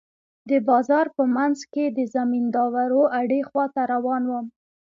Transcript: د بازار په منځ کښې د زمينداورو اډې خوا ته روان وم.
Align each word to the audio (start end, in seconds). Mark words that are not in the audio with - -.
د 0.49 0.51
بازار 0.67 1.05
په 1.15 1.23
منځ 1.35 1.57
کښې 1.73 1.85
د 1.97 1.99
زمينداورو 2.15 3.01
اډې 3.19 3.41
خوا 3.47 3.65
ته 3.73 3.81
روان 3.93 4.23
وم. 4.27 4.45